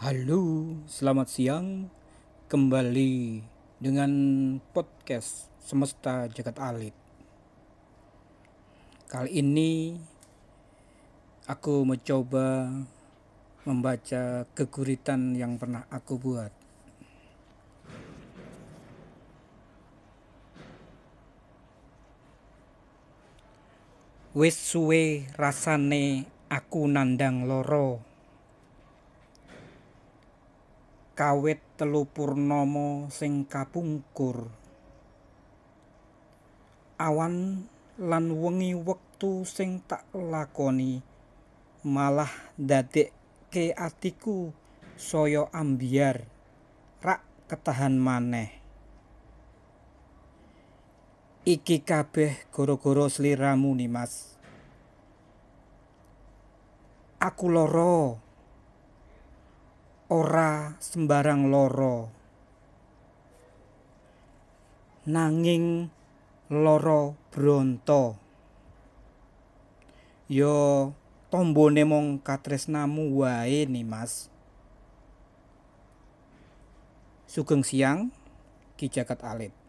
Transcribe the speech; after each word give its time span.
Halo, 0.00 0.64
selamat 0.88 1.28
siang. 1.28 1.84
Kembali 2.48 3.44
dengan 3.76 4.08
podcast 4.72 5.52
Semesta 5.60 6.24
Jagat 6.24 6.56
Alit. 6.56 6.96
Kali 9.12 9.44
ini 9.44 9.92
aku 11.44 11.84
mencoba 11.84 12.72
membaca 13.68 14.48
keguritan 14.56 15.36
yang 15.36 15.60
pernah 15.60 15.84
aku 15.92 16.16
buat. 16.16 16.52
Wis 24.32 24.56
suwe 24.56 25.28
rasane 25.36 26.24
aku 26.48 26.88
nandang 26.88 27.44
loro. 27.44 28.09
Kawit 31.20 31.60
telu 31.76 32.08
purnama 32.08 33.12
sing 33.12 33.44
kapungkur. 33.44 34.48
Awan 36.96 37.68
lan 38.00 38.32
wengi 38.40 38.72
wektu 38.72 39.44
sing 39.44 39.84
tak 39.84 40.08
lakoni 40.16 41.04
malah 41.84 42.32
ndadekke 42.56 43.76
atiku 43.76 44.56
saya 44.96 45.44
ambiar 45.52 46.24
rak 47.04 47.20
ketahan 47.52 48.00
maneh. 48.00 48.56
Iki 51.44 51.84
kabeh 51.84 52.48
gara-gara 52.48 53.12
sliramu 53.12 53.76
Nimas. 53.76 54.40
Aku 57.20 57.52
loro 57.52 58.29
ora 60.10 60.74
sembarang 60.82 61.46
loro 61.46 62.10
nanging 65.06 65.86
loro 66.50 67.14
bronto 67.30 68.18
yo 70.26 70.90
tombone 71.30 71.86
mong 71.86 72.18
katresnamu 72.26 73.22
wae 73.22 73.70
nih 73.70 73.86
mas. 73.86 74.26
Sugeng 77.30 77.62
siang 77.62 78.10
ki 78.74 78.90
jagat 78.90 79.22
alit 79.22 79.59